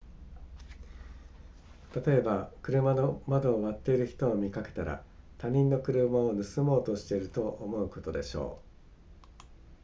[1.95, 5.03] 例えば車の窓を割っている人を見かけたら
[5.37, 8.65] 他人の車を盗もうとしていると思うことでしょう